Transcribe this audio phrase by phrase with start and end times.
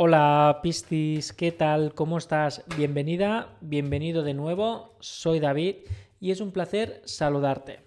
[0.00, 1.92] Hola Pistis, ¿qué tal?
[1.92, 2.62] ¿Cómo estás?
[2.76, 4.94] Bienvenida, bienvenido de nuevo.
[5.00, 5.74] Soy David
[6.20, 7.80] y es un placer saludarte.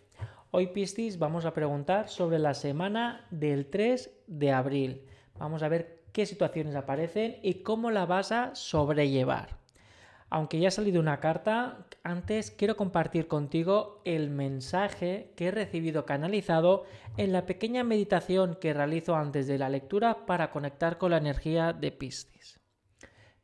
[0.51, 5.05] Hoy Pistis vamos a preguntar sobre la semana del 3 de abril.
[5.39, 9.60] Vamos a ver qué situaciones aparecen y cómo la vas a sobrellevar.
[10.33, 16.05] Aunque ya ha salido una carta, antes quiero compartir contigo el mensaje que he recibido
[16.05, 16.85] canalizado
[17.17, 21.73] en la pequeña meditación que realizo antes de la lectura para conectar con la energía
[21.73, 22.61] de Piscis.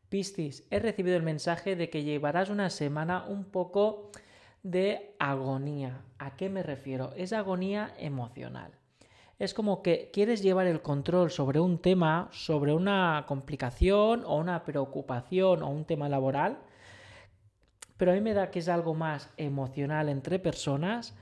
[0.07, 4.09] Piscis, he recibido el mensaje de que llevarás una semana un poco
[4.63, 6.05] de agonía.
[6.19, 7.11] ¿A qué me refiero?
[7.17, 8.71] Es agonía emocional.
[9.39, 14.63] Es como que quieres llevar el control sobre un tema, sobre una complicación o una
[14.63, 16.59] preocupación o un tema laboral,
[17.97, 21.15] pero a mí me da que es algo más emocional entre personas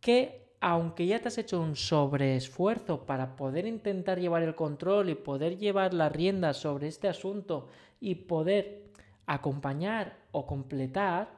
[0.00, 5.14] que aunque ya te has hecho un sobreesfuerzo para poder intentar llevar el control y
[5.14, 7.68] poder llevar las riendas sobre este asunto
[8.00, 8.84] y poder
[9.26, 11.28] acompañar o completar,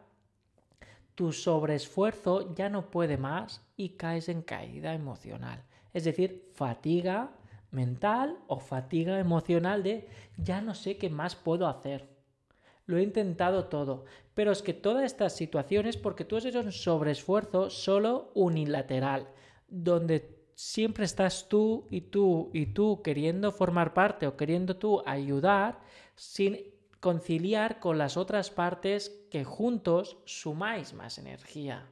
[1.17, 5.65] tu sobreesfuerzo ya no puede más y caes en caída emocional.
[5.93, 7.33] Es decir, fatiga
[7.73, 12.16] mental o fatiga emocional de ya no sé qué más puedo hacer
[12.87, 14.05] lo he intentado todo.
[14.34, 19.28] Pero es que toda esta situación es porque tú has hecho un sobreesfuerzo solo unilateral,
[19.69, 25.81] donde siempre estás tú y tú y tú queriendo formar parte o queriendo tú ayudar
[26.15, 26.59] sin
[27.01, 31.87] conciliar con las otras partes que juntos sumáis más energía.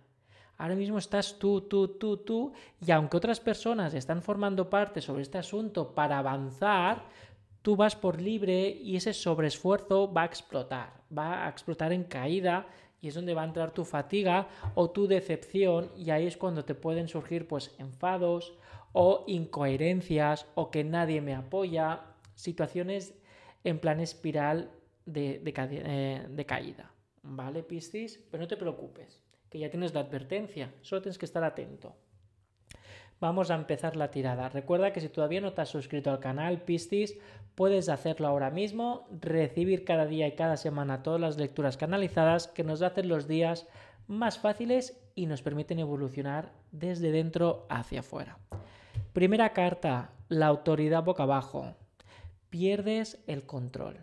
[0.56, 5.22] Ahora mismo estás tú, tú, tú, tú, y aunque otras personas están formando parte sobre
[5.22, 7.04] este asunto para avanzar,
[7.64, 12.66] tú vas por libre y ese sobreesfuerzo va a explotar, va a explotar en caída
[13.00, 16.66] y es donde va a entrar tu fatiga o tu decepción y ahí es cuando
[16.66, 18.52] te pueden surgir pues enfados
[18.92, 22.02] o incoherencias o que nadie me apoya,
[22.34, 23.14] situaciones
[23.64, 24.70] en plan espiral
[25.06, 26.92] de, de, eh, de caída.
[27.22, 28.22] ¿Vale, Piscis?
[28.30, 31.96] Pero no te preocupes, que ya tienes la advertencia, solo tienes que estar atento.
[33.24, 34.50] Vamos a empezar la tirada.
[34.50, 37.16] Recuerda que si todavía no te has suscrito al canal Piscis,
[37.54, 42.64] puedes hacerlo ahora mismo, recibir cada día y cada semana todas las lecturas canalizadas que
[42.64, 43.66] nos hacen los días
[44.08, 48.36] más fáciles y nos permiten evolucionar desde dentro hacia afuera.
[49.14, 51.76] Primera carta, la autoridad boca abajo.
[52.50, 54.00] Pierdes el control.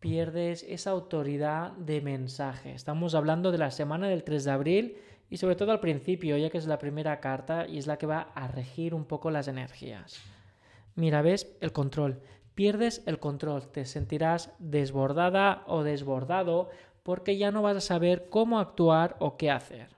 [0.00, 2.72] Pierdes esa autoridad de mensaje.
[2.72, 4.96] Estamos hablando de la semana del 3 de abril
[5.30, 8.06] y sobre todo al principio, ya que es la primera carta y es la que
[8.06, 10.20] va a regir un poco las energías.
[10.94, 12.20] Mira, ves el control.
[12.54, 16.70] Pierdes el control, te sentirás desbordada o desbordado
[17.04, 19.88] porque ya no vas a saber cómo actuar o qué hacer.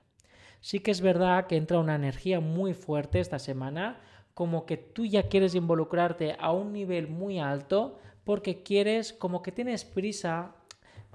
[0.59, 3.99] Sí que es verdad que entra una energía muy fuerte esta semana,
[4.35, 9.51] como que tú ya quieres involucrarte a un nivel muy alto porque quieres, como que
[9.51, 10.55] tienes prisa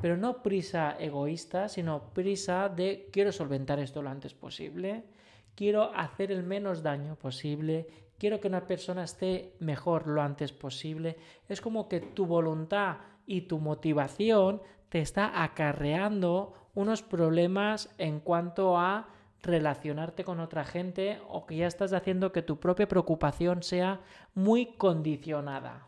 [0.00, 5.04] pero no prisa egoísta, sino prisa de quiero solventar esto lo antes posible,
[5.54, 7.86] quiero hacer el menos daño posible,
[8.18, 11.16] quiero que una persona esté mejor lo antes posible.
[11.48, 18.78] Es como que tu voluntad y tu motivación te está acarreando unos problemas en cuanto
[18.78, 19.08] a
[19.42, 24.00] relacionarte con otra gente o que ya estás haciendo que tu propia preocupación sea
[24.34, 25.86] muy condicionada.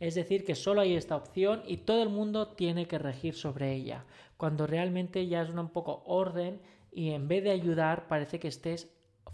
[0.00, 3.72] Es decir, que solo hay esta opción y todo el mundo tiene que regir sobre
[3.72, 4.04] ella,
[4.36, 6.60] cuando realmente ya es un poco orden
[6.92, 8.88] y en vez de ayudar parece que estés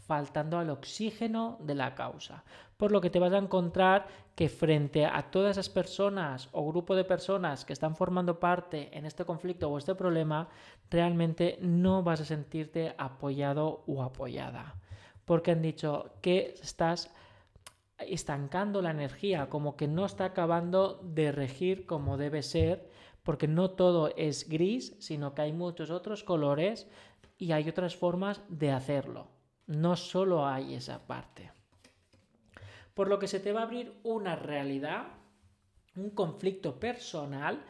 [0.06, 2.44] faltando al oxígeno de la causa.
[2.76, 6.96] Por lo que te vas a encontrar que frente a todas esas personas o grupo
[6.96, 10.48] de personas que están formando parte en este conflicto o este problema,
[10.90, 14.76] realmente no vas a sentirte apoyado o apoyada.
[15.24, 17.10] Porque han dicho que estás
[18.06, 22.88] estancando la energía, como que no está acabando de regir como debe ser,
[23.22, 26.88] porque no todo es gris, sino que hay muchos otros colores
[27.38, 29.28] y hay otras formas de hacerlo.
[29.66, 31.52] No solo hay esa parte.
[32.94, 35.08] Por lo que se te va a abrir una realidad,
[35.96, 37.62] un conflicto personal,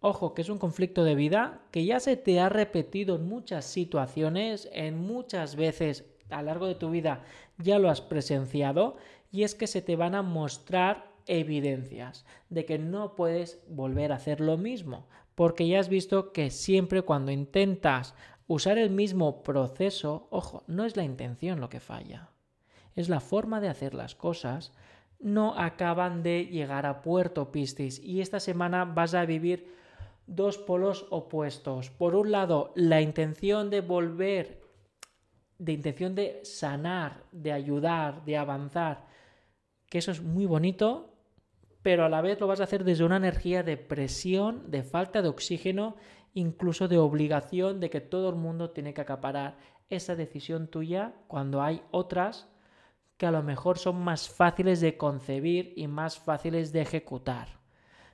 [0.00, 3.64] ojo, que es un conflicto de vida, que ya se te ha repetido en muchas
[3.64, 7.24] situaciones, en muchas veces a lo largo de tu vida
[7.58, 8.96] ya lo has presenciado
[9.34, 14.14] y es que se te van a mostrar evidencias de que no puedes volver a
[14.14, 18.14] hacer lo mismo, porque ya has visto que siempre cuando intentas
[18.46, 22.28] usar el mismo proceso, ojo, no es la intención lo que falla,
[22.94, 24.72] es la forma de hacer las cosas,
[25.18, 29.74] no acaban de llegar a puerto Piscis y esta semana vas a vivir
[30.28, 31.90] dos polos opuestos.
[31.90, 34.62] Por un lado, la intención de volver,
[35.58, 39.12] de intención de sanar, de ayudar, de avanzar,
[39.94, 41.14] que eso es muy bonito,
[41.82, 45.22] pero a la vez lo vas a hacer desde una energía de presión, de falta
[45.22, 45.94] de oxígeno,
[46.32, 49.56] incluso de obligación de que todo el mundo tiene que acaparar
[49.90, 52.48] esa decisión tuya cuando hay otras
[53.16, 57.60] que a lo mejor son más fáciles de concebir y más fáciles de ejecutar,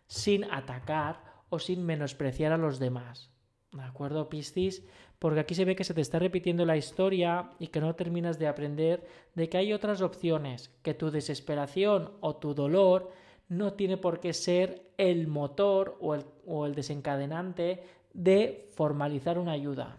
[0.06, 3.31] sin atacar o sin menospreciar a los demás.
[3.72, 4.84] ¿De acuerdo, Piscis?
[5.20, 8.38] Porque aquí se ve que se te está repitiendo la historia y que no terminas
[8.38, 13.12] de aprender de que hay otras opciones, que tu desesperación o tu dolor
[13.49, 17.82] no tiene por qué ser el motor o el, desencadenante
[18.12, 19.99] de formalizar una ayuda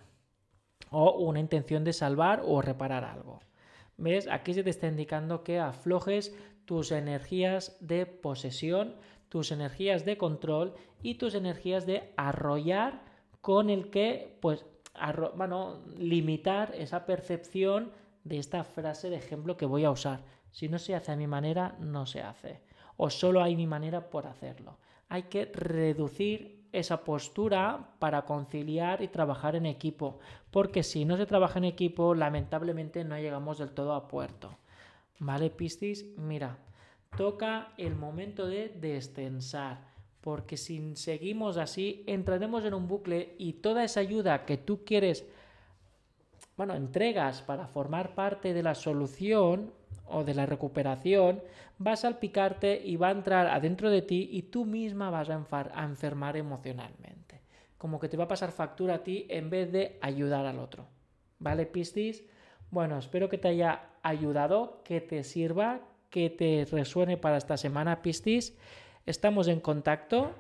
[0.89, 3.39] o una intención de salvar o reparar algo.
[3.97, 4.27] ¿Ves?
[4.27, 6.35] Aquí se te está indicando que aflojes
[6.65, 8.95] tus energías de posesión,
[9.29, 13.10] tus energías de control y tus energías de arrollar
[13.41, 14.65] con el que, pues,
[15.35, 17.91] bueno, limitar esa percepción
[18.23, 20.21] de esta frase de ejemplo que voy a usar.
[20.51, 22.61] Si no se hace a mi manera, no se hace
[23.03, 24.77] o solo hay mi manera por hacerlo.
[25.09, 30.19] Hay que reducir esa postura para conciliar y trabajar en equipo,
[30.51, 34.55] porque si no se trabaja en equipo, lamentablemente no llegamos del todo a puerto.
[35.17, 36.15] ¿Vale, Piscis?
[36.15, 36.59] Mira,
[37.17, 39.79] toca el momento de descensar,
[40.21, 45.25] porque si seguimos así, entraremos en un bucle y toda esa ayuda que tú quieres,
[46.56, 49.71] bueno, entregas para formar parte de la solución,
[50.12, 51.41] o de la recuperación
[51.85, 55.83] va a salpicarte y va a entrar adentro de ti y tú misma vas a,
[55.83, 57.41] enfermar emocionalmente.
[57.77, 60.85] Como que te va a pasar factura a ti en vez de ayudar al otro.
[61.39, 62.23] ¿Vale, Piscis?
[62.69, 65.81] Bueno, espero que te haya ayudado, que te sirva,
[66.12, 68.56] que te resuene para esta semana, Piscis.
[69.06, 70.36] Estamos en contacto.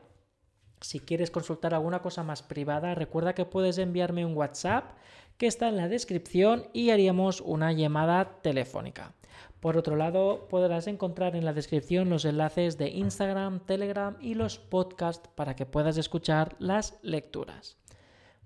[0.81, 4.91] Si quieres consultar alguna cosa más privada, recuerda que puedes enviarme un WhatsApp
[5.37, 9.13] que está en la descripción y haríamos una llamada telefónica.
[9.59, 14.57] Por otro lado, podrás encontrar en la descripción los enlaces de Instagram, Telegram y los
[14.57, 17.77] podcasts para que puedas escuchar las lecturas.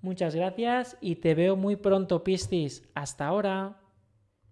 [0.02, 2.84] Muchas gracias y te veo muy pronto, Piscis.
[2.96, 3.85] Hasta ahora.